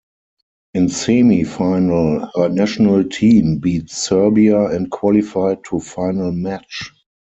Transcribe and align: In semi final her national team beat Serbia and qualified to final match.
In 0.73 0.89
semi 0.89 1.43
final 1.43 2.27
her 2.33 2.49
national 2.49 3.03
team 3.03 3.59
beat 3.59 3.91
Serbia 3.91 4.63
and 4.69 4.89
qualified 4.89 5.63
to 5.65 5.79
final 5.79 6.31
match. 6.31 6.91